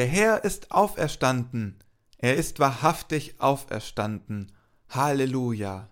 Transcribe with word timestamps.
Der 0.00 0.08
Herr 0.08 0.44
ist 0.44 0.72
auferstanden. 0.72 1.76
Er 2.16 2.34
ist 2.36 2.58
wahrhaftig 2.58 3.38
auferstanden. 3.38 4.50
Halleluja. 4.88 5.90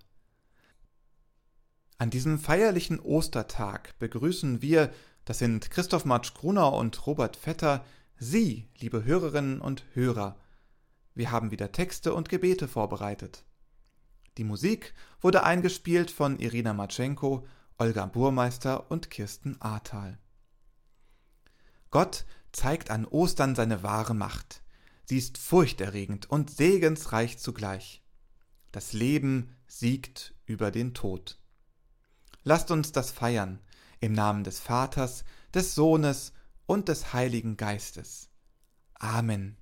An 1.98 2.09
diesem 2.09 2.39
feierlichen 2.39 3.01
Ostertag 3.01 3.98
begrüßen 3.98 4.62
wir, 4.62 4.95
das 5.27 5.41
sind 5.41 5.70
Christoph 5.70 6.06
Marsch 6.06 6.33
Grunau 6.33 6.81
und 6.81 7.06
Robert 7.06 7.36
Vetter, 7.36 7.84
Sie, 8.17 8.67
liebe 8.79 9.05
Hörerinnen 9.05 9.61
und 9.61 9.84
Hörer. 9.92 10.39
Wir 11.14 11.31
haben 11.31 11.51
wieder 11.51 11.70
Texte 11.70 12.14
und 12.14 12.31
Gebete 12.31 12.67
vorbereitet. 12.67 13.45
Die 14.39 14.45
Musik 14.45 14.95
wurde 15.20 15.42
eingespielt 15.42 16.11
von 16.11 16.39
Irina 16.39 16.73
Matschenko, 16.73 17.47
Olga 17.77 18.06
Burmeister 18.06 18.91
und 18.91 19.11
Kirsten 19.11 19.61
Ahrtal. 19.61 20.17
Gott 21.91 22.25
zeigt 22.59 22.91
an 22.91 23.05
Ostern 23.05 23.55
seine 23.55 23.84
wahre 23.84 24.14
Macht. 24.14 24.62
Sie 25.05 25.17
ist 25.17 25.39
furchterregend 25.39 26.28
und 26.28 26.51
segensreich 26.51 27.39
zugleich. 27.39 28.02
Das 28.73 28.92
Leben 28.92 29.57
siegt 29.69 30.35
über 30.45 30.73
den 30.73 30.92
Tod. 30.92 31.39
Lasst 32.42 32.73
uns 32.73 32.91
das 32.91 33.13
feiern, 33.13 33.61
im 34.01 34.13
Namen 34.13 34.42
des 34.42 34.58
Vaters, 34.58 35.24
des 35.55 35.77
Sohnes 35.77 36.33
und 36.67 36.89
des 36.89 37.13
Heiligen 37.13 37.57
Geistes. 37.57 38.29
Amen. 38.95 39.58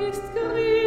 bist 0.00 0.32
gering. 0.34 0.79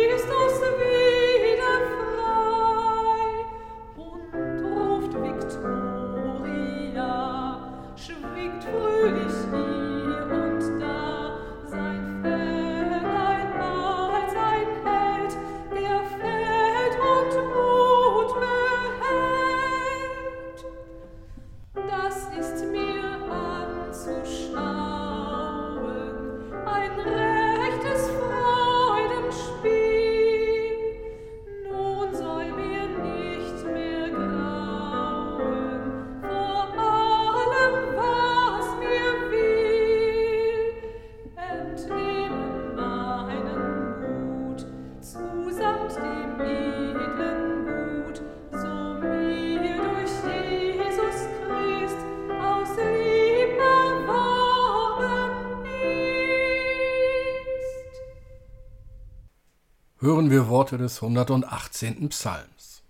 Hören 60.14 60.30
wir 60.30 60.48
Worte 60.48 60.78
des 60.78 61.02
118. 61.02 62.10
Psalms. 62.10 62.84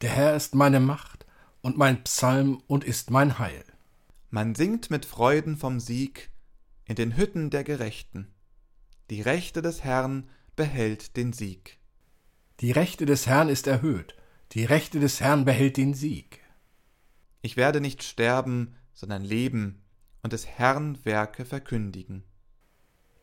Der 0.00 0.08
Herr 0.08 0.34
ist 0.34 0.54
meine 0.54 0.80
Macht 0.80 1.26
und 1.60 1.76
mein 1.76 2.02
Psalm 2.04 2.62
und 2.68 2.84
ist 2.84 3.10
mein 3.10 3.38
Heil. 3.38 3.62
Man 4.30 4.54
singt 4.54 4.90
mit 4.90 5.04
Freuden 5.04 5.58
vom 5.58 5.78
Sieg 5.78 6.30
in 6.86 6.94
den 6.96 7.18
Hütten 7.18 7.50
der 7.50 7.64
Gerechten. 7.64 8.32
Die 9.10 9.20
Rechte 9.20 9.60
des 9.60 9.84
Herrn 9.84 10.26
behält 10.56 11.18
den 11.18 11.34
Sieg. 11.34 11.76
Die 12.60 12.72
Rechte 12.72 13.04
des 13.04 13.26
Herrn 13.26 13.50
ist 13.50 13.66
erhöht, 13.66 14.16
die 14.52 14.64
Rechte 14.64 15.00
des 15.00 15.20
Herrn 15.20 15.44
behält 15.44 15.76
den 15.76 15.92
Sieg. 15.92 16.40
Ich 17.42 17.58
werde 17.58 17.82
nicht 17.82 18.02
sterben, 18.02 18.74
sondern 18.94 19.22
leben 19.22 19.82
und 20.22 20.32
des 20.32 20.46
Herrn 20.46 20.98
Werke 21.04 21.44
verkündigen. 21.44 22.24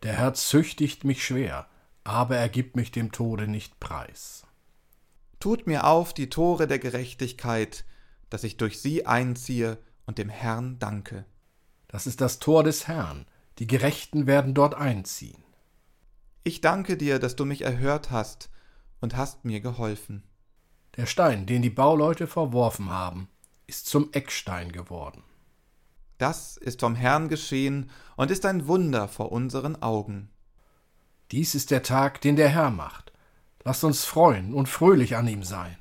Der 0.04 0.13
Herr 0.13 0.36
züchtigt 0.36 1.06
mich 1.06 1.25
schwer, 1.25 1.68
aber 2.04 2.38
er 2.38 2.50
gibt 2.50 2.76
mich 2.76 2.92
dem 2.92 3.12
Tode 3.12 3.48
nicht 3.48 3.80
preis. 3.80 4.46
Tut 5.40 5.68
mir 5.68 5.86
auf 5.86 6.14
die 6.14 6.30
Tore 6.30 6.68
der 6.68 6.80
Gerechtigkeit, 6.80 7.86
dass 8.30 8.44
ich 8.44 8.58
durch 8.58 8.82
sie 8.82 9.06
einziehe 9.06 9.78
und 10.06 10.18
dem 10.18 10.30
Herrn 10.30 10.80
danke. 10.80 11.26
Das 11.88 12.08
ist 12.08 12.22
das 12.22 12.40
Tor 12.40 12.64
des 12.64 12.88
Herrn, 12.88 13.26
die 13.60 13.68
Gerechten 13.68 14.26
werden 14.26 14.54
dort 14.54 14.76
einziehen. 14.76 15.44
Ich 16.44 16.62
danke 16.62 16.98
dir, 16.98 17.20
dass 17.20 17.36
du 17.36 17.46
mich 17.46 17.62
erhört 17.62 18.12
hast 18.12 18.50
und 19.00 19.16
hast 19.16 19.46
mir 19.46 19.62
geholfen. 19.62 20.24
Der 20.98 21.06
Stein, 21.06 21.46
den 21.46 21.62
die 21.62 21.70
Bauleute 21.70 22.28
verworfen 22.28 22.90
haben, 22.90 23.30
ist 23.68 23.86
zum 23.86 24.12
Eckstein 24.12 24.72
geworden. 24.72 25.24
Das 26.18 26.58
ist 26.58 26.82
vom 26.82 26.96
Herrn 26.96 27.30
geschehen 27.30 27.90
und 28.16 28.32
ist 28.32 28.46
ein 28.46 28.68
Wunder 28.68 29.08
vor 29.08 29.32
unseren 29.32 29.82
Augen. 29.82 30.30
Dies 31.33 31.56
ist 31.56 31.71
der 31.71 31.81
Tag, 31.81 32.21
den 32.21 32.35
der 32.35 32.50
Herr 32.50 32.69
macht. 32.69 33.12
Lasst 33.63 33.83
uns 33.83 34.06
freuen 34.06 34.53
und 34.53 34.69
fröhlich 34.69 35.15
an 35.15 35.27
ihm 35.27 35.41
sein. 35.41 35.75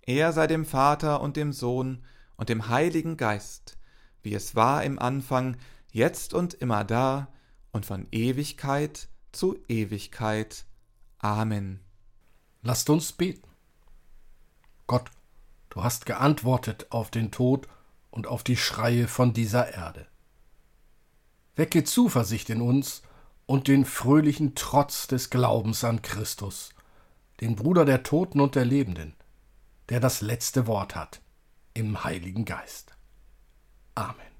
Er 0.00 0.32
sei 0.32 0.46
dem 0.46 0.64
Vater 0.64 1.20
und 1.20 1.36
dem 1.36 1.52
Sohn 1.52 2.02
und 2.38 2.48
dem 2.48 2.70
Heiligen 2.70 3.18
Geist, 3.18 3.76
wie 4.22 4.32
es 4.32 4.54
war 4.54 4.82
im 4.82 4.98
Anfang, 4.98 5.58
jetzt 5.92 6.32
und 6.32 6.54
immer 6.54 6.84
da 6.84 7.28
und 7.70 7.84
von 7.84 8.08
Ewigkeit 8.12 9.10
zu 9.30 9.58
Ewigkeit. 9.68 10.64
Amen. 11.18 11.80
Lasst 12.62 12.88
uns 12.88 13.12
beten. 13.12 13.50
Gott, 14.86 15.10
du 15.68 15.84
hast 15.84 16.06
geantwortet 16.06 16.86
auf 16.88 17.10
den 17.10 17.30
Tod 17.30 17.68
und 18.10 18.26
auf 18.26 18.42
die 18.42 18.56
Schreie 18.56 19.06
von 19.06 19.34
dieser 19.34 19.74
Erde. 19.74 20.06
Wecke 21.56 21.84
Zuversicht 21.84 22.48
in 22.48 22.62
uns 22.62 23.02
und 23.46 23.68
den 23.68 23.84
fröhlichen 23.84 24.54
Trotz 24.54 25.06
des 25.06 25.30
Glaubens 25.30 25.84
an 25.84 26.02
Christus, 26.02 26.70
den 27.40 27.56
Bruder 27.56 27.84
der 27.84 28.02
Toten 28.02 28.40
und 28.40 28.54
der 28.54 28.64
Lebenden, 28.64 29.14
der 29.88 30.00
das 30.00 30.20
letzte 30.20 30.66
Wort 30.66 30.94
hat 30.94 31.20
im 31.74 32.04
Heiligen 32.04 32.44
Geist. 32.44 32.94
Amen. 33.94 34.35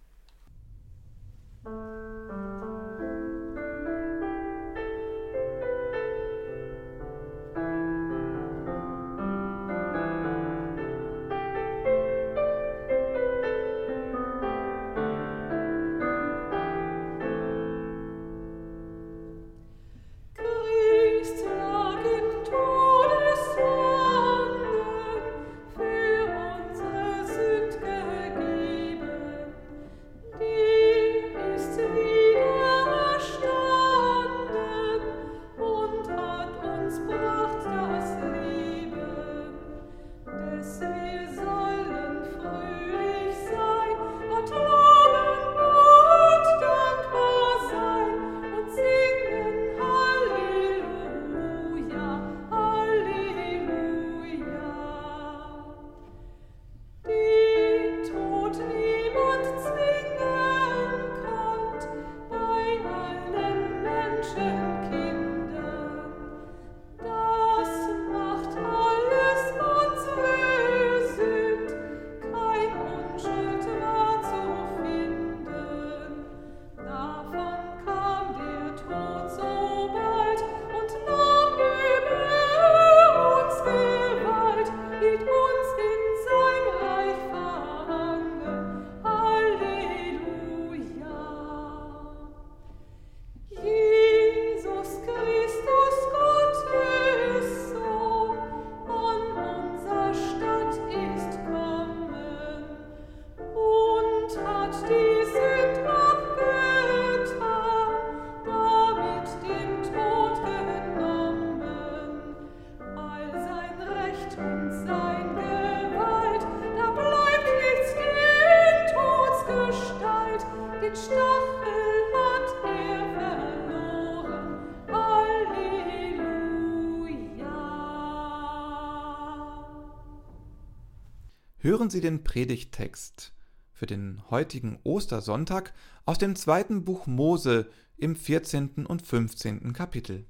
Hören 131.86 131.90
Sie 131.92 132.00
den 132.00 132.24
Predigttext 132.24 133.32
für 133.72 133.86
den 133.86 134.20
heutigen 134.28 134.80
Ostersonntag 134.82 135.72
aus 136.04 136.18
dem 136.18 136.34
zweiten 136.34 136.84
Buch 136.84 137.06
Mose 137.06 137.70
im 137.96 138.16
14. 138.16 138.86
und 138.86 139.02
15. 139.02 139.72
Kapitel. 139.72 140.26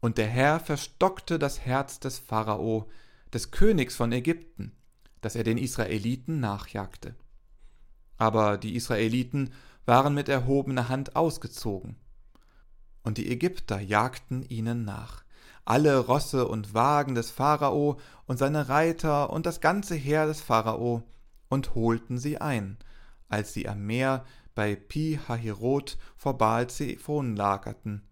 Und 0.00 0.18
der 0.18 0.26
Herr 0.26 0.58
verstockte 0.58 1.38
das 1.38 1.60
Herz 1.60 2.00
des 2.00 2.18
Pharao, 2.18 2.90
des 3.32 3.52
Königs 3.52 3.94
von 3.94 4.10
Ägypten, 4.10 4.72
dass 5.20 5.36
er 5.36 5.44
den 5.44 5.56
Israeliten 5.56 6.40
nachjagte. 6.40 7.14
Aber 8.16 8.58
die 8.58 8.74
Israeliten 8.74 9.50
waren 9.86 10.14
mit 10.14 10.28
erhobener 10.28 10.88
Hand 10.88 11.14
ausgezogen. 11.14 11.94
Und 13.04 13.18
die 13.18 13.30
Ägypter 13.30 13.78
jagten 13.78 14.42
ihnen 14.42 14.84
nach 14.84 15.22
alle 15.64 15.98
Rosse 15.98 16.48
und 16.48 16.74
Wagen 16.74 17.14
des 17.14 17.30
Pharao 17.30 17.98
und 18.26 18.38
seine 18.38 18.68
Reiter 18.68 19.30
und 19.30 19.46
das 19.46 19.60
ganze 19.60 19.94
Heer 19.94 20.26
des 20.26 20.40
Pharao 20.40 21.02
und 21.48 21.74
holten 21.74 22.18
sie 22.18 22.40
ein, 22.40 22.78
als 23.28 23.52
sie 23.52 23.68
am 23.68 23.86
Meer 23.86 24.24
bei 24.54 24.74
Pi 24.76 25.18
Hahirot 25.28 25.98
vor 26.16 26.38
Baal 26.38 26.68
Zephon 26.68 27.36
lagerten. 27.36 28.02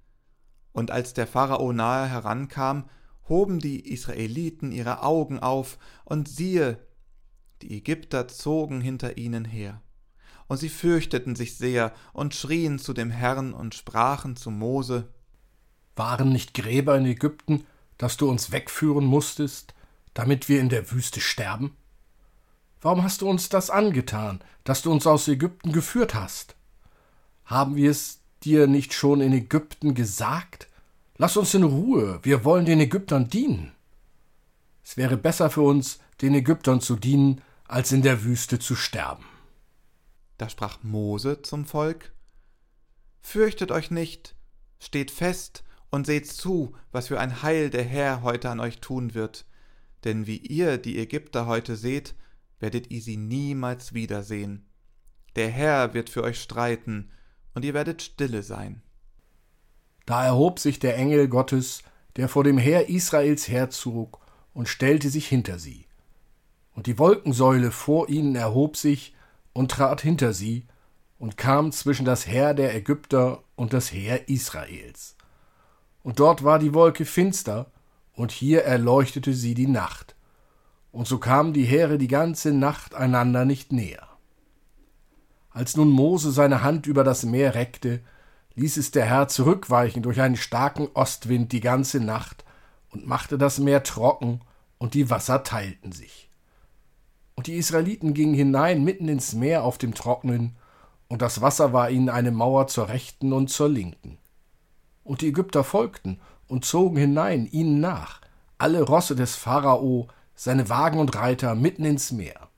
Und 0.73 0.91
als 0.91 1.15
der 1.15 1.27
Pharao 1.27 1.73
nahe 1.73 2.07
herankam, 2.09 2.85
hoben 3.29 3.59
die 3.59 3.93
Israeliten 3.93 4.73
ihre 4.73 5.03
Augen 5.03 5.39
auf, 5.39 5.79
und 6.05 6.29
siehe, 6.29 6.79
die 7.63 7.77
Ägypter 7.77 8.29
zogen 8.29 8.81
hinter 8.81 9.19
ihnen 9.19 9.45
her. 9.45 9.83
Und 10.47 10.59
sie 10.59 10.69
fürchteten 10.69 11.37
sich 11.37 11.57
sehr 11.57 11.93
und 12.13 12.35
schrien 12.35 12.79
zu 12.79 12.95
dem 12.95 13.11
Herrn 13.11 13.53
und 13.53 13.75
sprachen 13.75 14.37
zu 14.37 14.51
Mose, 14.51 15.13
waren 15.99 16.31
nicht 16.31 16.55
Gräber 16.55 16.97
in 16.97 17.07
Ägypten, 17.07 17.67
dass 17.99 18.17
du 18.17 18.29
uns 18.29 18.53
wegführen 18.53 19.05
musstest, 19.05 19.75
damit 20.15 20.49
wir 20.49 20.61
in 20.61 20.69
der 20.69 20.91
Wüste 20.91 21.21
sterben? 21.21 21.77
Warum 22.81 23.03
hast 23.03 23.23
du 23.23 23.29
uns 23.29 23.49
das 23.49 23.71
angetan, 23.71 24.41
dass 24.65 24.83
du 24.83 24.93
uns 24.93 25.07
aus 25.07 25.27
Ägypten 25.29 25.73
geführt 25.73 26.15
hast? 26.15 26.55
Haben 27.45 27.77
wir 27.77 27.91
es 27.91 28.21
dir 28.45 28.67
nicht 28.67 28.93
schon 28.95 29.21
in 29.21 29.33
Ägypten 29.33 29.95
gesagt? 29.95 30.69
Lass 31.17 31.37
uns 31.37 31.55
in 31.55 31.65
Ruhe, 31.65 32.21
wir 32.23 32.45
wollen 32.45 32.67
den 32.67 32.81
Ägyptern 32.81 33.29
dienen. 33.29 33.73
Es 34.85 34.97
wäre 34.97 35.17
besser 35.17 35.51
für 35.51 35.63
uns, 35.63 35.99
den 36.23 36.35
Ägyptern 36.35 36.81
zu 36.81 36.97
dienen, 36.97 37.43
als 37.65 37.93
in 37.93 38.03
der 38.03 38.25
Wüste 38.25 38.59
zu 38.59 38.77
sterben. 38.77 39.25
Da 40.39 40.49
sprach 40.49 40.79
Mose 40.83 41.43
zum 41.43 41.67
Volk 41.67 42.13
Fürchtet 43.21 43.73
euch 43.73 43.91
nicht, 43.91 44.35
steht 44.79 45.11
fest 45.11 45.65
und 45.91 46.07
seht 46.07 46.27
zu, 46.27 46.75
was 46.93 47.09
für 47.09 47.21
ein 47.21 47.43
Heil 47.43 47.71
der 47.71 47.85
Herr 47.85 48.23
heute 48.23 48.51
an 48.51 48.61
euch 48.61 48.81
tun 48.81 49.15
wird. 49.15 49.47
Denn 50.05 50.27
wie 50.27 50.37
ihr 50.37 50.79
die 50.79 50.99
Ägypter 50.99 51.47
heute 51.47 51.77
seht, 51.77 52.15
werdet 52.61 52.91
ihr 52.91 53.01
sie 53.01 53.17
niemals 53.17 53.95
wiedersehen. 53.95 54.67
Der 55.37 55.49
Herr 55.49 55.95
wird 55.95 56.11
für 56.11 56.23
euch 56.23 56.41
streiten, 56.41 57.11
und 57.55 57.65
ihr 57.65 57.75
werdet 57.75 58.03
stille 58.03 58.43
sein. 58.43 58.83
Da 60.07 60.25
erhob 60.25 60.59
sich 60.59 60.79
der 60.79 60.97
Engel 60.97 61.29
Gottes, 61.29 61.83
der 62.17 62.29
vor 62.29 62.45
dem 62.45 62.59
Heer 62.59 62.89
Israels 62.89 63.49
herzog, 63.49 64.21
und 64.53 64.69
stellte 64.69 65.11
sich 65.11 65.27
hinter 65.27 65.59
sie. 65.59 65.87
Und 66.73 66.87
die 66.87 66.99
Wolkensäule 66.99 67.71
vor 67.71 68.09
ihnen 68.09 68.37
erhob 68.37 68.77
sich 68.77 69.15
und 69.53 69.71
trat 69.71 70.01
hinter 70.01 70.33
sie 70.33 70.67
und 71.19 71.37
kam 71.37 71.73
zwischen 71.73 72.05
das 72.05 72.27
Heer 72.27 72.55
der 72.55 72.75
Ägypter 72.75 73.43
und 73.57 73.73
das 73.73 73.93
Heer 73.93 74.29
Israels 74.29 75.18
und 76.03 76.21
dort 76.21 76.45
war 76.45 76.59
die 76.59 76.75
Wolke 76.75 77.05
finster, 77.05 77.71
und 78.15 78.33
hier 78.33 78.65
erleuchtete 78.65 79.33
sie 79.33 79.55
die 79.55 79.69
Nacht. 79.69 80.17
Und 80.91 81.07
so 81.07 81.19
kamen 81.19 81.53
die 81.53 81.65
Heere 81.65 81.99
die 81.99 82.09
ganze 82.09 82.53
Nacht 82.53 82.95
einander 82.95 83.45
nicht 83.45 83.73
näher. 83.73 84.09
Als 85.51 85.77
nun 85.77 85.91
Mose 85.91 86.33
seine 86.33 86.63
Hand 86.63 86.87
über 86.87 87.05
das 87.05 87.25
Meer 87.25 87.55
reckte, 87.55 88.01
ließ 88.55 88.77
es 88.77 88.91
der 88.91 89.05
Herr 89.05 89.29
zurückweichen 89.29 90.03
durch 90.03 90.21
einen 90.21 90.37
starken 90.37 90.89
Ostwind 90.95 91.53
die 91.53 91.61
ganze 91.61 92.01
Nacht 92.01 92.45
und 92.91 93.07
machte 93.07 93.39
das 93.39 93.59
Meer 93.59 93.83
trocken, 93.83 94.41
und 94.79 94.95
die 94.95 95.11
Wasser 95.11 95.43
teilten 95.43 95.91
sich. 95.91 96.31
Und 97.35 97.49
die 97.49 97.57
Israeliten 97.57 98.15
gingen 98.15 98.35
hinein 98.35 98.85
mitten 98.85 99.09
ins 99.09 99.33
Meer 99.33 99.65
auf 99.65 99.79
dem 99.79 99.95
Trocknen, 99.95 100.57
und 101.09 101.23
das 101.23 101.41
Wasser 101.41 101.73
war 101.73 101.91
ihnen 101.91 102.09
eine 102.09 102.31
Mauer 102.31 102.67
zur 102.67 102.89
rechten 102.89 103.33
und 103.33 103.49
zur 103.49 103.69
linken. 103.69 104.19
Und 105.09 105.23
die 105.23 105.29
Ägypter 105.29 105.65
folgten 105.65 106.21
und 106.49 106.67
zogen 106.67 106.99
hinein 106.99 107.47
ihnen 107.47 107.81
nach, 107.81 108.21
alle 108.59 108.83
Rosse 108.83 109.17
des 109.17 109.37
Pharao, 109.37 110.09
seine 110.35 110.69
Wagen 110.69 110.99
und 110.99 111.17
Reiter 111.17 111.55
mitten 111.55 111.87
ins 111.87 112.13
Meer. 112.13 112.49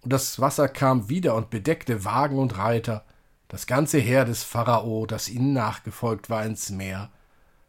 Und 0.00 0.14
das 0.14 0.40
Wasser 0.40 0.66
kam 0.68 1.10
wieder 1.10 1.34
und 1.34 1.50
bedeckte 1.50 2.06
Wagen 2.06 2.38
und 2.38 2.56
Reiter, 2.56 3.04
das 3.48 3.66
ganze 3.66 3.98
Heer 3.98 4.24
des 4.24 4.44
Pharao, 4.44 5.04
das 5.04 5.28
ihnen 5.28 5.52
nachgefolgt 5.52 6.30
war, 6.30 6.42
ins 6.46 6.70
Meer, 6.70 7.10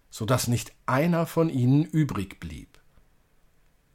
so 0.10 0.26
dass 0.26 0.48
nicht 0.48 0.72
einer 0.86 1.26
von 1.26 1.50
ihnen 1.50 1.84
übrig 1.84 2.40
blieb. 2.40 2.80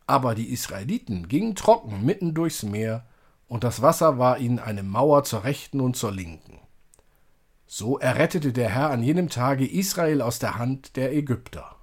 Aber 0.07 0.35
die 0.35 0.53
Israeliten 0.53 1.29
gingen 1.29 1.55
trocken 1.55 2.05
mitten 2.05 2.35
durchs 2.35 2.63
Meer, 2.63 3.07
und 3.47 3.65
das 3.65 3.81
Wasser 3.81 4.19
war 4.19 4.37
ihnen 4.37 4.59
eine 4.59 4.83
Mauer 4.83 5.25
zur 5.25 5.45
rechten 5.45 5.81
und 5.81 5.97
zur 5.97 6.13
linken. 6.13 6.58
So 7.71 7.99
errettete 7.99 8.55
der 8.55 8.71
Herr 8.71 8.89
an 8.89 9.03
jenem 9.03 9.29
Tage 9.29 9.71
Israel 9.71 10.23
aus 10.23 10.39
der 10.39 10.57
Hand 10.57 10.97
der 10.97 11.13
Ägypter. 11.13 11.77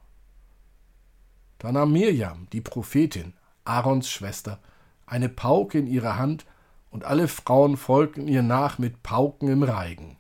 Da 1.60 1.72
nahm 1.72 1.92
Mirjam, 1.92 2.48
die 2.52 2.62
Prophetin, 2.62 3.34
Aarons 3.66 4.10
Schwester, 4.10 4.60
eine 5.06 5.30
Pauke 5.30 5.78
in 5.78 5.86
ihre 5.86 6.18
Hand, 6.18 6.48
und 6.90 7.06
alle 7.06 7.28
Frauen 7.28 7.78
folgten 7.78 8.28
ihr 8.28 8.42
nach 8.42 8.80
mit 8.80 9.04
Pauken 9.04 9.48
im 9.48 9.62
Reigen. 9.62 10.18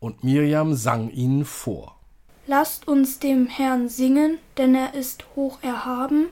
Und 0.00 0.22
Mirjam 0.22 0.74
sang 0.74 1.08
ihnen 1.08 1.46
vor. 1.46 1.98
Lasst 2.46 2.86
uns 2.86 3.18
dem 3.18 3.46
Herrn 3.46 3.88
singen, 3.88 4.36
denn 4.58 4.74
er 4.74 4.92
ist 4.92 5.24
hoch 5.34 5.62
erhaben, 5.62 6.26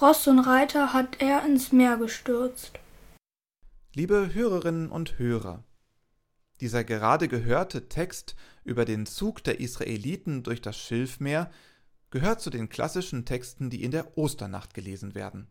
Ross 0.00 0.26
und 0.28 0.38
Reiter 0.38 0.94
hat 0.94 1.20
er 1.20 1.44
ins 1.44 1.72
Meer 1.72 1.98
gestürzt. 1.98 2.72
Liebe 3.94 4.30
Hörerinnen 4.32 4.88
und 4.88 5.18
Hörer, 5.18 5.62
dieser 6.62 6.84
gerade 6.84 7.26
gehörte 7.26 7.88
Text 7.88 8.36
über 8.62 8.84
den 8.84 9.04
Zug 9.04 9.42
der 9.42 9.58
Israeliten 9.58 10.44
durch 10.44 10.60
das 10.60 10.78
Schilfmeer 10.78 11.50
gehört 12.10 12.40
zu 12.40 12.50
den 12.50 12.68
klassischen 12.68 13.24
Texten, 13.24 13.68
die 13.68 13.82
in 13.82 13.90
der 13.90 14.16
Osternacht 14.16 14.72
gelesen 14.72 15.16
werden. 15.16 15.48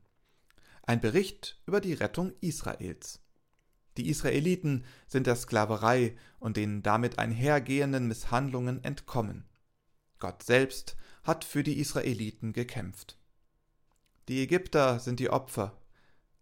Ein 0.83 1.01
Bericht 1.01 1.61
über 1.65 1.81
die 1.81 1.93
Rettung 1.93 2.31
Israels. 2.39 3.19
Die 3.97 4.07
Israeliten 4.07 4.85
sind 5.05 5.27
der 5.27 5.35
Sklaverei 5.35 6.15
und 6.39 6.55
den 6.55 6.81
damit 6.81 7.19
einhergehenden 7.19 8.07
Misshandlungen 8.07 8.81
entkommen. 8.81 9.49
Gott 10.17 10.43
selbst 10.43 10.95
hat 11.25 11.43
für 11.43 11.63
die 11.63 11.77
Israeliten 11.79 12.53
gekämpft. 12.53 13.19
Die 14.29 14.41
Ägypter 14.41 14.99
sind 14.99 15.19
die 15.19 15.29
Opfer, 15.29 15.77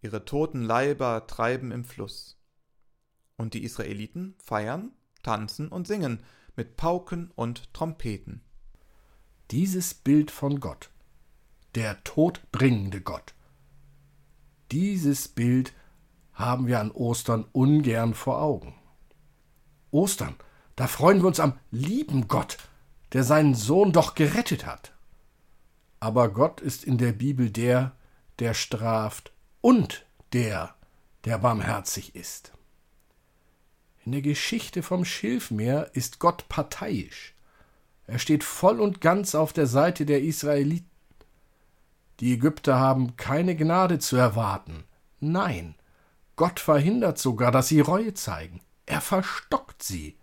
ihre 0.03 0.25
toten 0.25 0.61
Leiber 0.61 1.25
treiben 1.25 1.71
im 1.71 1.83
Fluss. 1.83 2.38
Und 3.39 3.53
die 3.53 3.63
Israeliten 3.63 4.35
feiern, 4.43 4.91
tanzen 5.23 5.69
und 5.69 5.87
singen 5.87 6.23
mit 6.57 6.75
Pauken 6.75 7.31
und 7.35 7.73
Trompeten. 7.73 8.41
Dieses 9.49 9.93
Bild 9.93 10.29
von 10.29 10.59
Gott, 10.59 10.89
der 11.73 12.03
todbringende 12.03 12.99
Gott, 12.99 13.33
dieses 14.73 15.29
Bild 15.29 15.73
haben 16.33 16.67
wir 16.67 16.81
an 16.81 16.91
Ostern 16.91 17.45
ungern 17.53 18.13
vor 18.13 18.41
Augen. 18.41 18.75
Ostern, 19.89 20.35
da 20.75 20.87
freuen 20.87 21.21
wir 21.21 21.27
uns 21.27 21.39
am 21.39 21.57
lieben 21.71 22.27
Gott, 22.27 22.57
der 23.13 23.23
seinen 23.23 23.55
Sohn 23.55 23.93
doch 23.93 24.15
gerettet 24.15 24.65
hat. 24.65 24.93
Aber 26.01 26.27
Gott 26.27 26.59
ist 26.59 26.83
in 26.83 26.97
der 26.97 27.13
Bibel 27.13 27.49
der, 27.49 27.95
der 28.39 28.53
straft 28.53 29.31
und 29.61 30.05
der, 30.33 30.75
der 31.23 31.37
barmherzig 31.37 32.15
ist. 32.15 32.51
In 34.05 34.11
der 34.13 34.21
Geschichte 34.21 34.81
vom 34.81 35.05
Schilfmeer 35.05 35.91
ist 35.93 36.19
Gott 36.19 36.47
parteiisch. 36.49 37.33
Er 38.07 38.17
steht 38.17 38.43
voll 38.43 38.79
und 38.79 39.01
ganz 39.01 39.35
auf 39.35 39.53
der 39.53 39.67
Seite 39.67 40.05
der 40.05 40.21
Israeliten. 40.21 40.89
Die 42.19 42.33
Ägypter 42.33 42.79
haben 42.79 43.15
keine 43.17 43.55
Gnade 43.55 43.99
zu 43.99 44.15
erwarten. 44.15 44.83
Nein, 45.19 45.75
Gott 46.35 46.59
verhindert 46.59 47.19
sogar, 47.19 47.51
dass 47.51 47.67
sie 47.67 47.81
Reue 47.81 48.13
zeigen. 48.13 48.61
Er 48.85 49.01
verstockt 49.01 49.83
sie. 49.83 50.17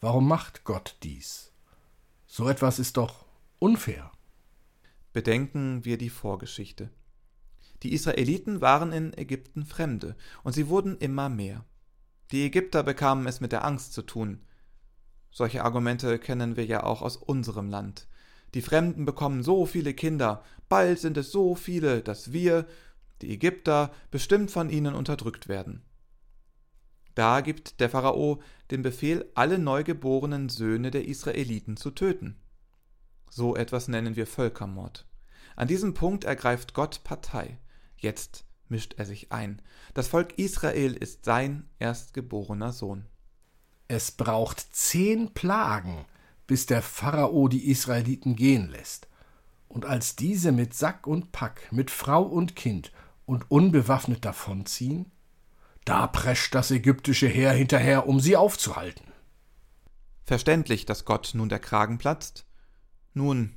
Warum 0.00 0.28
macht 0.28 0.64
Gott 0.64 0.96
dies? 1.02 1.50
So 2.26 2.48
etwas 2.48 2.78
ist 2.78 2.96
doch 2.96 3.24
unfair. 3.58 4.12
Bedenken 5.12 5.84
wir 5.84 5.98
die 5.98 6.10
Vorgeschichte. 6.10 6.90
Die 7.82 7.92
Israeliten 7.92 8.60
waren 8.60 8.92
in 8.92 9.16
Ägypten 9.16 9.64
Fremde, 9.64 10.14
und 10.44 10.52
sie 10.52 10.68
wurden 10.68 10.98
immer 10.98 11.28
mehr. 11.28 11.64
Die 12.30 12.44
Ägypter 12.44 12.82
bekamen 12.82 13.26
es 13.26 13.40
mit 13.40 13.52
der 13.52 13.64
Angst 13.64 13.92
zu 13.92 14.02
tun. 14.02 14.42
Solche 15.30 15.64
Argumente 15.64 16.18
kennen 16.18 16.56
wir 16.56 16.66
ja 16.66 16.82
auch 16.82 17.02
aus 17.02 17.16
unserem 17.16 17.68
Land. 17.68 18.06
Die 18.54 18.62
Fremden 18.62 19.04
bekommen 19.04 19.42
so 19.42 19.66
viele 19.66 19.94
Kinder, 19.94 20.42
bald 20.68 20.98
sind 20.98 21.16
es 21.16 21.30
so 21.30 21.54
viele, 21.54 22.00
dass 22.02 22.32
wir, 22.32 22.66
die 23.20 23.32
Ägypter, 23.32 23.92
bestimmt 24.10 24.50
von 24.50 24.70
ihnen 24.70 24.94
unterdrückt 24.94 25.48
werden. 25.48 25.82
Da 27.14 27.40
gibt 27.40 27.80
der 27.80 27.90
Pharao 27.90 28.40
den 28.70 28.82
Befehl, 28.82 29.30
alle 29.34 29.58
neugeborenen 29.58 30.48
Söhne 30.48 30.90
der 30.90 31.06
Israeliten 31.06 31.76
zu 31.76 31.90
töten. 31.90 32.36
So 33.28 33.56
etwas 33.56 33.88
nennen 33.88 34.16
wir 34.16 34.26
Völkermord. 34.26 35.06
An 35.56 35.68
diesem 35.68 35.94
Punkt 35.94 36.24
ergreift 36.24 36.74
Gott 36.74 37.02
Partei. 37.04 37.58
Jetzt 37.96 38.44
mischt 38.70 38.94
er 38.98 39.06
sich 39.06 39.32
ein. 39.32 39.62
Das 39.94 40.08
Volk 40.08 40.38
Israel 40.38 40.94
ist 40.94 41.24
sein 41.24 41.68
erstgeborener 41.78 42.72
Sohn. 42.72 43.06
Es 43.88 44.10
braucht 44.10 44.60
zehn 44.74 45.32
Plagen, 45.32 46.04
bis 46.46 46.66
der 46.66 46.82
Pharao 46.82 47.48
die 47.48 47.70
Israeliten 47.70 48.36
gehen 48.36 48.70
lässt. 48.70 49.08
Und 49.68 49.84
als 49.84 50.16
diese 50.16 50.52
mit 50.52 50.74
Sack 50.74 51.06
und 51.06 51.32
Pack, 51.32 51.72
mit 51.72 51.90
Frau 51.90 52.22
und 52.22 52.56
Kind 52.56 52.92
und 53.26 53.50
unbewaffnet 53.50 54.24
davonziehen, 54.24 55.10
da 55.84 56.06
prescht 56.06 56.54
das 56.54 56.70
ägyptische 56.70 57.28
Heer 57.28 57.52
hinterher, 57.52 58.06
um 58.06 58.20
sie 58.20 58.36
aufzuhalten. 58.36 59.06
Verständlich, 60.24 60.84
dass 60.84 61.06
Gott 61.06 61.30
nun 61.32 61.48
der 61.48 61.58
Kragen 61.58 61.96
platzt? 61.96 62.44
Nun, 63.14 63.54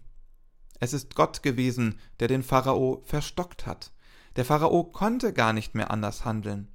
es 0.80 0.94
ist 0.94 1.16
Gott 1.16 1.44
gewesen, 1.44 2.00
der 2.20 2.28
den 2.28 2.44
Pharao 2.44 3.04
verstockt 3.06 3.66
hat. 3.66 3.92
Der 4.36 4.46
Pharao 4.46 4.86
konnte 4.86 5.34
gar 5.34 5.52
nicht 5.52 5.76
mehr 5.76 5.92
anders 5.92 6.24
handeln. 6.24 6.70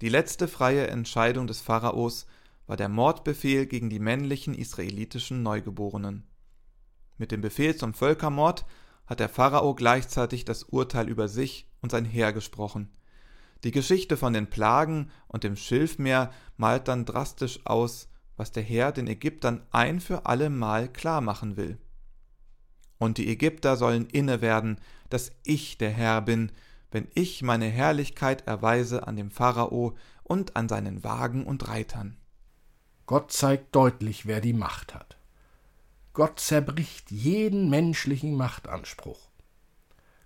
Die 0.00 0.08
letzte 0.08 0.48
freie 0.48 0.86
Entscheidung 0.88 1.46
des 1.46 1.60
Pharaos 1.60 2.26
war 2.66 2.76
der 2.76 2.88
Mordbefehl 2.88 3.66
gegen 3.66 3.90
die 3.90 3.98
männlichen 3.98 4.54
israelitischen 4.54 5.42
Neugeborenen. 5.42 6.24
Mit 7.16 7.32
dem 7.32 7.40
Befehl 7.40 7.76
zum 7.76 7.94
Völkermord 7.94 8.64
hat 9.06 9.20
der 9.20 9.28
Pharao 9.28 9.74
gleichzeitig 9.74 10.44
das 10.44 10.62
Urteil 10.62 11.08
über 11.08 11.26
sich 11.28 11.68
und 11.80 11.90
sein 11.90 12.04
Heer 12.04 12.32
gesprochen. 12.32 12.90
Die 13.64 13.72
Geschichte 13.72 14.16
von 14.16 14.32
den 14.32 14.48
Plagen 14.48 15.10
und 15.26 15.44
dem 15.44 15.56
Schilfmeer 15.56 16.30
malt 16.56 16.88
dann 16.88 17.04
drastisch 17.04 17.60
aus, 17.66 18.08
was 18.36 18.52
der 18.52 18.62
Herr 18.62 18.92
den 18.92 19.06
Ägyptern 19.06 19.66
ein 19.70 20.00
für 20.00 20.26
alle 20.26 20.48
Mal 20.48 20.88
klar 20.90 21.20
machen 21.20 21.56
will. 21.56 21.78
Und 22.98 23.18
die 23.18 23.28
Ägypter 23.28 23.76
sollen 23.76 24.06
inne 24.06 24.40
werden, 24.40 24.80
dass 25.08 25.32
ich 25.42 25.76
der 25.76 25.90
Herr 25.90 26.22
bin, 26.22 26.52
wenn 26.90 27.08
ich 27.14 27.42
meine 27.42 27.66
Herrlichkeit 27.66 28.46
erweise 28.46 29.06
an 29.06 29.16
dem 29.16 29.30
Pharao 29.30 29.96
und 30.22 30.56
an 30.56 30.68
seinen 30.68 31.04
Wagen 31.04 31.44
und 31.44 31.68
Reitern. 31.68 32.16
Gott 33.06 33.32
zeigt 33.32 33.74
deutlich, 33.74 34.26
wer 34.26 34.40
die 34.40 34.52
Macht 34.52 34.94
hat. 34.94 35.16
Gott 36.12 36.40
zerbricht 36.40 37.10
jeden 37.10 37.70
menschlichen 37.70 38.36
Machtanspruch. 38.36 39.30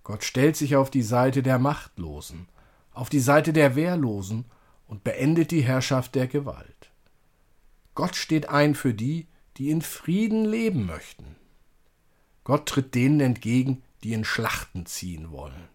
Gott 0.03 0.25
stellt 0.25 0.57
sich 0.57 0.77
auf 0.77 0.91
die 0.91 1.03
Seite 1.03 1.43
der 1.43 1.59
Machtlosen 1.59 2.49
auf 2.95 3.11
die 3.11 3.21
Seite 3.21 3.53
der 3.53 3.77
Wehrlosen 3.77 4.45
und 4.87 5.05
beendet 5.05 5.51
die 5.51 5.63
Herrschaft 5.63 6.15
der 6.15 6.29
Gewalt. 6.29 6.91
Gott 7.95 8.17
steht 8.17 8.49
ein 8.49 8.75
für 8.75 8.95
die, 8.95 9.27
die 9.57 9.71
in 9.71 9.83
Frieden 9.83 10.45
leben 10.45 10.87
möchten. 10.87 11.37
Gott 12.45 12.67
tritt 12.67 12.95
denen 12.95 13.21
entgegen, 13.21 13.83
die 14.03 14.13
in 14.13 14.25
Schlachten 14.25 14.87
ziehen 14.87 15.31
wollen. 15.31 15.69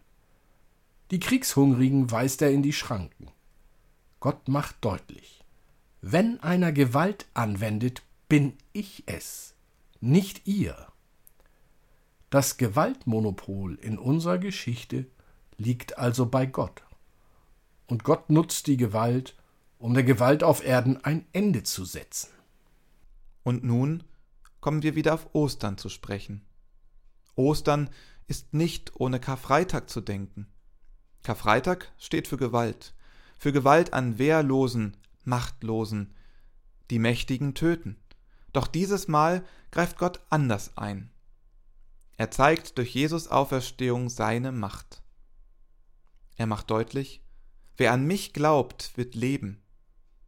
Die 1.11 1.19
Kriegshungrigen 1.19 2.11
weist 2.11 2.41
er 2.41 2.51
in 2.51 2.61
die 2.61 2.73
Schranken. 2.73 3.31
Gott 4.19 4.47
macht 4.47 4.75
deutlich, 4.81 5.43
wenn 6.01 6.39
einer 6.41 6.71
Gewalt 6.71 7.25
anwendet, 7.33 8.03
bin 8.27 8.53
ich 8.73 9.03
es, 9.07 9.55
nicht 10.01 10.45
ihr. 10.45 10.87
Das 12.29 12.57
Gewaltmonopol 12.57 13.75
in 13.75 13.97
unserer 13.97 14.37
Geschichte 14.37 15.07
liegt 15.57 15.97
also 15.97 16.27
bei 16.27 16.45
Gott. 16.45 16.83
Und 17.87 18.03
Gott 18.03 18.29
nutzt 18.29 18.67
die 18.67 18.77
Gewalt, 18.77 19.35
um 19.79 19.95
der 19.95 20.03
Gewalt 20.03 20.43
auf 20.43 20.63
Erden 20.63 21.03
ein 21.03 21.25
Ende 21.33 21.63
zu 21.63 21.85
setzen. 21.85 22.29
Und 23.41 23.63
nun 23.63 24.03
kommen 24.61 24.83
wir 24.83 24.93
wieder 24.93 25.15
auf 25.15 25.33
Ostern 25.33 25.79
zu 25.79 25.89
sprechen. 25.89 26.45
Ostern 27.35 27.89
ist 28.27 28.53
nicht 28.53 28.99
ohne 28.99 29.19
Karfreitag 29.19 29.89
zu 29.89 30.01
denken. 30.01 30.45
Karfreitag 31.23 31.91
steht 31.97 32.27
für 32.27 32.37
Gewalt, 32.37 32.93
für 33.37 33.51
Gewalt 33.51 33.93
an 33.93 34.17
Wehrlosen, 34.17 34.97
Machtlosen, 35.23 36.13
die 36.89 36.99
Mächtigen 36.99 37.53
töten. 37.53 37.97
Doch 38.53 38.67
dieses 38.67 39.07
Mal 39.07 39.45
greift 39.71 39.97
Gott 39.97 40.21
anders 40.29 40.77
ein. 40.77 41.11
Er 42.17 42.31
zeigt 42.31 42.77
durch 42.77 42.93
Jesus 42.93 43.27
Auferstehung 43.27 44.09
seine 44.09 44.51
Macht. 44.51 45.01
Er 46.35 46.47
macht 46.47 46.69
deutlich, 46.71 47.21
Wer 47.79 47.93
an 47.93 48.05
mich 48.05 48.33
glaubt, 48.33 48.91
wird 48.97 49.15
leben. 49.15 49.63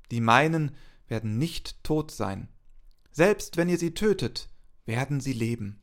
Die 0.09 0.21
meinen 0.21 0.73
werden 1.09 1.37
nicht 1.37 1.83
tot 1.83 2.09
sein. 2.09 2.47
Selbst 3.11 3.57
wenn 3.57 3.67
ihr 3.67 3.77
sie 3.77 3.93
tötet, 3.93 4.47
werden 4.85 5.19
sie 5.19 5.33
leben. 5.33 5.81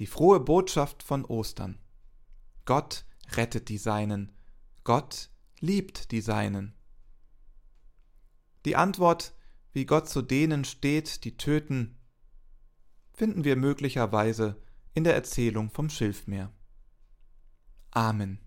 Die 0.00 0.08
frohe 0.08 0.40
Botschaft 0.40 1.04
von 1.04 1.24
Ostern. 1.24 1.78
Gott 2.64 3.04
rettet 3.36 3.68
die 3.68 3.78
Seinen. 3.78 4.32
Gott 4.84 5.30
liebt 5.60 6.10
die 6.10 6.20
Seinen. 6.20 6.74
Die 8.64 8.76
Antwort, 8.76 9.34
wie 9.72 9.86
Gott 9.86 10.08
zu 10.08 10.22
denen 10.22 10.64
steht, 10.64 11.24
die 11.24 11.36
töten, 11.36 11.98
finden 13.12 13.44
wir 13.44 13.56
möglicherweise 13.56 14.62
in 14.94 15.04
der 15.04 15.14
Erzählung 15.14 15.70
vom 15.70 15.90
Schilfmeer. 15.90 16.52
Amen. 17.90 18.43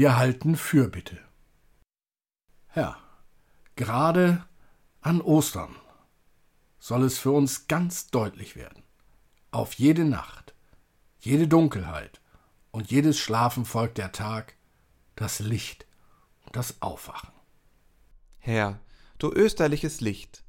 Wir 0.00 0.16
halten 0.16 0.56
Fürbitte. 0.56 1.18
Herr, 2.68 2.96
gerade 3.76 4.46
an 5.02 5.20
Ostern 5.20 5.76
soll 6.78 7.04
es 7.04 7.18
für 7.18 7.32
uns 7.32 7.68
ganz 7.68 8.06
deutlich 8.06 8.56
werden. 8.56 8.82
Auf 9.50 9.74
jede 9.74 10.06
Nacht, 10.06 10.54
jede 11.18 11.46
Dunkelheit 11.48 12.22
und 12.70 12.90
jedes 12.90 13.18
Schlafen 13.18 13.66
folgt 13.66 13.98
der 13.98 14.10
Tag, 14.10 14.56
das 15.16 15.38
Licht 15.38 15.86
und 16.46 16.56
das 16.56 16.80
Aufwachen. 16.80 17.34
Herr, 18.38 18.80
du 19.18 19.30
österliches 19.30 20.00
Licht, 20.00 20.44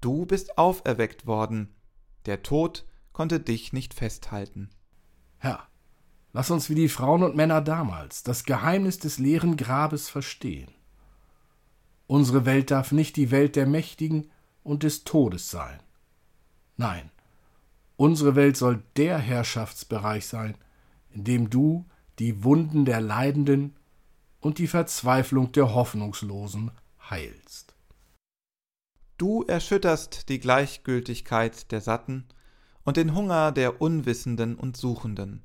du 0.00 0.26
bist 0.26 0.58
auferweckt 0.58 1.26
worden, 1.26 1.74
der 2.26 2.44
Tod 2.44 2.86
konnte 3.12 3.40
dich 3.40 3.72
nicht 3.72 3.94
festhalten. 3.94 4.70
Herr, 5.38 5.66
lass 6.32 6.50
uns 6.50 6.70
wie 6.70 6.74
die 6.74 6.88
Frauen 6.88 7.22
und 7.22 7.36
Männer 7.36 7.60
damals 7.60 8.22
das 8.22 8.44
Geheimnis 8.44 8.98
des 8.98 9.18
leeren 9.18 9.56
Grabes 9.56 10.08
verstehen. 10.08 10.70
Unsere 12.06 12.44
Welt 12.44 12.70
darf 12.70 12.92
nicht 12.92 13.16
die 13.16 13.30
Welt 13.30 13.56
der 13.56 13.66
Mächtigen 13.66 14.30
und 14.62 14.82
des 14.82 15.04
Todes 15.04 15.50
sein. 15.50 15.80
Nein, 16.76 17.10
unsere 17.96 18.34
Welt 18.34 18.56
soll 18.56 18.82
der 18.96 19.18
Herrschaftsbereich 19.18 20.26
sein, 20.26 20.56
in 21.10 21.24
dem 21.24 21.50
du 21.50 21.86
die 22.18 22.44
Wunden 22.44 22.84
der 22.84 23.00
Leidenden 23.00 23.76
und 24.40 24.58
die 24.58 24.66
Verzweiflung 24.66 25.52
der 25.52 25.74
Hoffnungslosen 25.74 26.70
heilst. 27.08 27.74
Du 29.18 29.42
erschütterst 29.44 30.28
die 30.28 30.40
Gleichgültigkeit 30.40 31.70
der 31.70 31.80
Satten 31.80 32.26
und 32.84 32.96
den 32.96 33.14
Hunger 33.14 33.52
der 33.52 33.80
Unwissenden 33.80 34.56
und 34.56 34.76
Suchenden. 34.76 35.42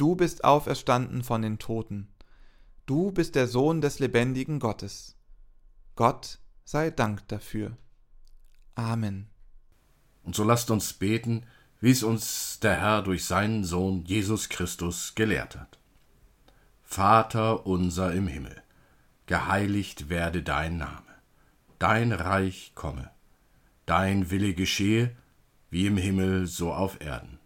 Du 0.00 0.16
bist 0.16 0.44
auferstanden 0.44 1.22
von 1.22 1.42
den 1.42 1.58
Toten. 1.58 2.08
Du 2.86 3.12
bist 3.12 3.34
der 3.34 3.46
Sohn 3.46 3.82
des 3.82 3.98
lebendigen 3.98 4.58
Gottes. 4.58 5.14
Gott 5.94 6.38
sei 6.64 6.88
Dank 6.88 7.28
dafür. 7.28 7.76
Amen. 8.74 9.28
Und 10.22 10.34
so 10.34 10.42
lasst 10.42 10.70
uns 10.70 10.94
beten, 10.94 11.44
wie 11.80 11.90
es 11.90 12.02
uns 12.02 12.60
der 12.60 12.80
Herr 12.80 13.02
durch 13.02 13.26
seinen 13.26 13.62
Sohn 13.62 14.02
Jesus 14.06 14.48
Christus 14.48 15.14
gelehrt 15.14 15.56
hat. 15.56 15.78
Vater 16.82 17.66
unser 17.66 18.14
im 18.14 18.26
Himmel, 18.26 18.56
geheiligt 19.26 20.08
werde 20.08 20.42
dein 20.42 20.78
Name, 20.78 21.14
dein 21.78 22.12
Reich 22.12 22.72
komme, 22.74 23.10
dein 23.84 24.30
Wille 24.30 24.54
geschehe, 24.54 25.14
wie 25.68 25.84
im 25.84 25.98
Himmel 25.98 26.46
so 26.46 26.72
auf 26.72 27.02
Erden. 27.02 27.39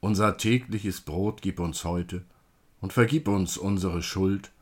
Unser 0.00 0.36
tägliches 0.36 1.00
Brot 1.00 1.42
gib 1.42 1.58
uns 1.58 1.84
heute 1.84 2.24
und 2.80 2.92
vergib 2.92 3.28
uns 3.28 3.56
unsere 3.56 4.02
Schuld, 4.02 4.52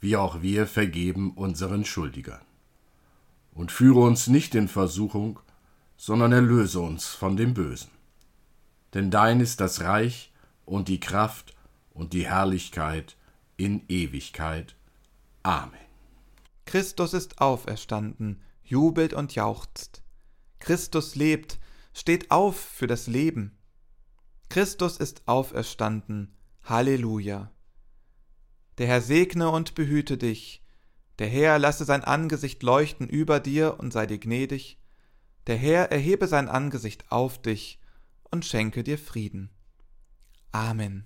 wie 0.00 0.16
auch 0.16 0.42
wir 0.42 0.66
vergeben 0.66 1.32
unseren 1.32 1.84
Schuldigern. 1.84 2.42
Und 3.52 3.72
führe 3.72 4.00
uns 4.00 4.26
nicht 4.28 4.54
in 4.54 4.68
Versuchung, 4.68 5.40
sondern 5.96 6.32
erlöse 6.32 6.80
uns 6.80 7.08
von 7.08 7.36
dem 7.36 7.54
Bösen. 7.54 7.90
Denn 8.94 9.10
dein 9.10 9.40
ist 9.40 9.60
das 9.60 9.80
Reich 9.80 10.32
und 10.64 10.88
die 10.88 11.00
Kraft 11.00 11.54
und 11.92 12.12
die 12.12 12.26
Herrlichkeit 12.26 13.16
in 13.56 13.82
Ewigkeit. 13.88 14.76
Amen. 15.42 15.78
Christus 16.66 17.14
ist 17.14 17.40
auferstanden, 17.40 18.40
jubelt 18.64 19.12
und 19.14 19.34
jauchzt. 19.34 20.02
Christus 20.58 21.14
lebt, 21.14 21.58
steht 21.92 22.30
auf 22.30 22.58
für 22.58 22.86
das 22.86 23.06
Leben. 23.06 23.52
Christus 24.54 24.98
ist 24.98 25.26
auferstanden, 25.26 26.32
Halleluja. 26.62 27.50
Der 28.78 28.86
Herr 28.86 29.00
segne 29.00 29.50
und 29.50 29.74
behüte 29.74 30.16
dich, 30.16 30.64
der 31.18 31.26
Herr 31.26 31.58
lasse 31.58 31.84
sein 31.84 32.04
Angesicht 32.04 32.62
leuchten 32.62 33.08
über 33.08 33.40
dir 33.40 33.80
und 33.80 33.92
sei 33.92 34.06
dir 34.06 34.18
gnädig, 34.18 34.78
der 35.48 35.56
Herr 35.56 35.90
erhebe 35.90 36.28
sein 36.28 36.48
Angesicht 36.48 37.10
auf 37.10 37.42
dich 37.42 37.80
und 38.30 38.44
schenke 38.44 38.84
dir 38.84 38.96
Frieden. 38.96 39.50
Amen. 40.52 41.04